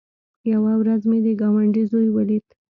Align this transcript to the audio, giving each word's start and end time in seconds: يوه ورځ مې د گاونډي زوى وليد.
يوه 0.53 0.73
ورځ 0.81 1.01
مې 1.09 1.19
د 1.25 1.27
گاونډي 1.41 1.83
زوى 1.91 2.09
وليد. 2.13 2.45